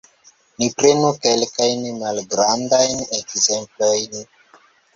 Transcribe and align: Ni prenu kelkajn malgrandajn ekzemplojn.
Ni 0.61 0.69
prenu 0.77 1.11
kelkajn 1.25 1.85
malgrandajn 2.01 3.07
ekzemplojn. 3.21 4.21